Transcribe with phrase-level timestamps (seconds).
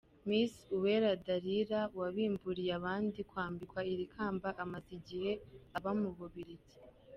[0.29, 5.31] Miss Uwera Dalila wabimburiye abandi kwambikwa iri kamba, amaze igihe
[5.77, 6.75] aba mu Bubiligi.